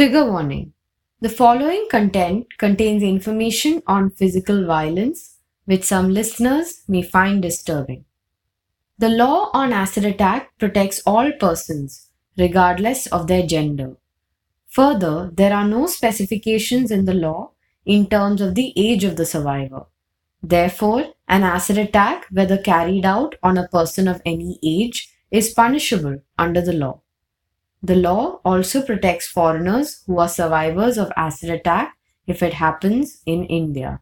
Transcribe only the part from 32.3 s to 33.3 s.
it happens